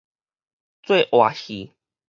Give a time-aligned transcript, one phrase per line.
[0.81, 1.73] 做活戲